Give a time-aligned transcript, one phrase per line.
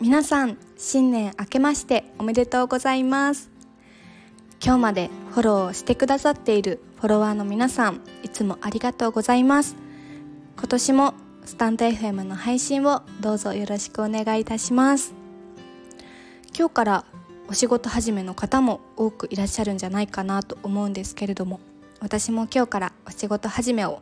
[0.00, 3.50] 皆さん新年明けましておめでとうございます。
[4.62, 9.74] 今日までフォローしてくださっているフォロワーの皆さんいつもありがとうございます。
[10.56, 11.14] 今年も
[11.44, 15.14] スタンド FM の配信をどうぞよろしくお願いいたします。
[16.56, 17.04] 今日から
[17.48, 21.58] お仕事始めの方も多くいらっしゃるんじゃないかなと思うんですけれども
[21.98, 24.00] 私も今日からお仕事始めを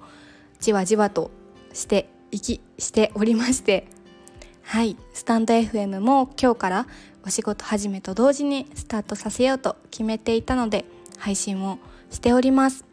[0.60, 1.30] じわじわと
[1.72, 3.86] していきしておりまして
[4.68, 4.96] はい。
[5.14, 6.86] スタンド FM も今日から
[7.24, 10.84] お仕事始めと同時にスタートさせようと決めていたので
[11.18, 11.78] 配信を
[12.10, 12.84] しております。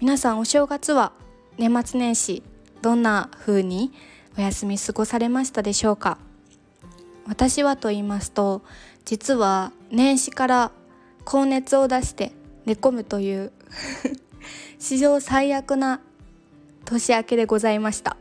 [0.00, 1.12] 皆さんお正月は
[1.58, 2.42] 年末年始
[2.80, 3.92] どんな風に
[4.38, 6.16] お休み過ごされましたでしょうか？
[7.26, 8.62] 私はと言いますと
[9.04, 10.72] 実は年始から
[11.26, 12.32] 高熱を出して
[12.64, 13.52] 寝込むという
[14.80, 16.00] 史上最悪な
[16.86, 18.16] 年明けでございました。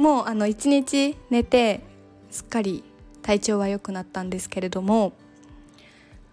[0.00, 1.82] もうあの1日寝て
[2.30, 2.82] すっかり
[3.20, 5.12] 体調は良くなったんですけれども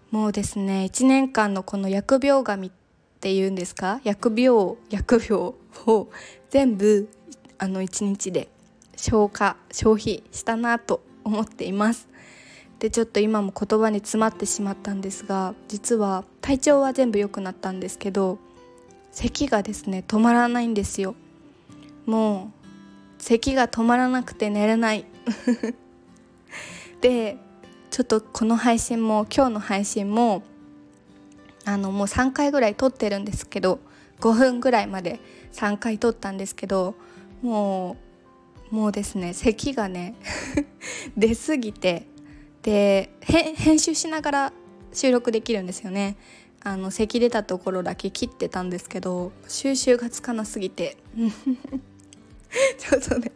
[0.10, 2.72] もうですね1年間のこの疫病神っ
[3.20, 4.00] ていうんですか？
[4.06, 5.54] 疫病疫病
[5.86, 6.08] を
[6.50, 7.10] 全部
[7.58, 8.48] あの1日で
[8.95, 12.08] 消化消費したなと思っています。
[12.80, 18.38] でちょっと今も言葉に詰まってしまったんですが実は体調は全部良くなったんですけど
[19.12, 21.16] 咳がですね止まらないんですよ。
[22.06, 22.57] もう
[23.18, 25.06] 咳が止まらなくて寝れない。
[27.02, 27.38] で
[27.90, 30.44] ちょっとこの配信も今日の配信も
[31.66, 33.80] あのもう3回ぐらい撮ってるんですけど
[34.20, 35.20] 5分ぐらいまで
[35.54, 36.95] 3回撮ったんですけど
[37.42, 37.98] も
[38.72, 40.16] うもうですね咳がね
[41.18, 42.08] 出すぎて
[42.62, 44.54] で編集しながら
[44.94, 46.18] 収録できるんですよね。
[46.64, 50.98] あの咳出たところだけ切ってたんですけど収集がつかなすぎて。
[52.78, 53.32] ちょっとね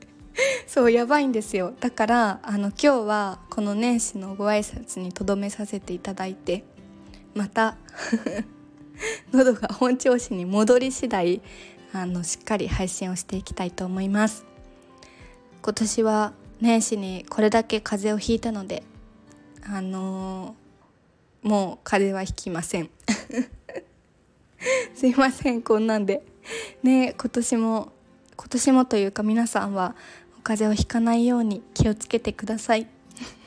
[0.65, 1.73] そうやばいんですよ。
[1.79, 6.63] だからあの今日はこの年始のご挨拶にとどめさせていただいて
[7.35, 7.77] また
[9.31, 11.41] 喉が本調子に戻り次第
[11.93, 14.45] あのしっかり配信をしていきたいと思います。
[15.61, 18.83] 今年は年始にこれだけ風邪をひいたので
[19.63, 22.89] あのー、もう風邪はひきません。
[24.95, 26.23] すいませんこんなんで。
[26.81, 27.91] ね今年も
[28.35, 29.95] 今年もというか皆さんは
[30.37, 32.87] お風邪をひかないように気をつけてください。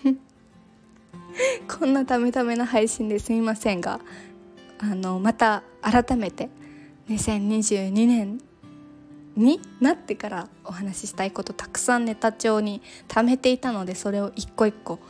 [1.69, 4.01] こんなためためな配信ですみませんが
[4.79, 6.49] あのまた改めて
[7.09, 8.41] 2022年
[9.37, 15.01] になってからお話ししたいことたくさんネタ帳に貯めていたのでそれを一個一個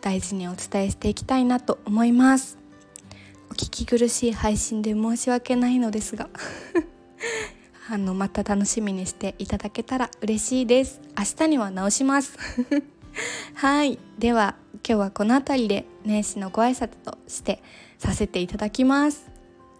[0.00, 2.58] 大事にお伝えしていきたいなと思います。
[3.50, 6.28] お聞き苦しい配信で申し訳ないのですが。
[7.88, 11.00] あのまた楽しみにしていただけたら嬉しいです。
[11.18, 12.38] 明日には直します。
[13.54, 13.98] はい。
[14.18, 17.62] では今日はこの辺りで年始のご挨拶として
[17.98, 19.26] させていただきます。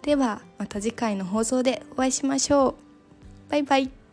[0.03, 3.51] ではまた次回の放送でお会いしましょう。
[3.51, 4.04] バイバイ。